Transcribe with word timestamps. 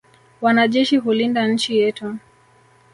Wanajeshi 0.41 0.97
hulinda 0.97 1.47
nchi 1.47 1.77
yetu. 1.77 2.17